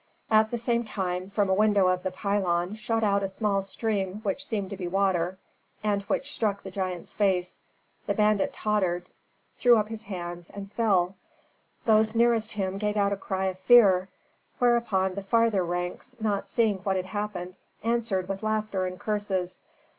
At 0.31 0.49
the 0.49 0.57
same 0.57 0.83
time, 0.83 1.29
from 1.29 1.47
a 1.47 1.53
window 1.53 1.85
of 1.85 2.01
the 2.01 2.09
pylon 2.09 2.73
shot 2.73 3.03
out 3.03 3.21
a 3.21 3.27
small 3.27 3.61
stream 3.61 4.15
which 4.23 4.43
seemed 4.43 4.71
to 4.71 4.75
be 4.75 4.87
water, 4.87 5.37
and 5.83 6.01
which 6.01 6.31
struck 6.33 6.63
the 6.63 6.71
giant's 6.71 7.13
face. 7.13 7.61
The 8.07 8.15
bandit 8.15 8.51
tottered, 8.51 9.05
threw 9.59 9.77
up 9.77 9.89
his 9.89 10.01
hands, 10.01 10.49
and 10.49 10.71
fell. 10.71 11.17
Those 11.85 12.15
nearest 12.15 12.53
him 12.53 12.79
gave 12.79 12.97
out 12.97 13.13
a 13.13 13.15
cry 13.15 13.45
of 13.45 13.59
fear, 13.59 14.09
whereupon 14.57 15.13
the 15.13 15.21
farther 15.21 15.63
ranks, 15.63 16.15
not 16.19 16.49
seeing 16.49 16.79
what 16.79 16.95
had 16.95 17.05
happened, 17.05 17.53
answered 17.83 18.27
with 18.27 18.41
laughter 18.41 18.87
and 18.87 18.99
curses. 18.99 19.61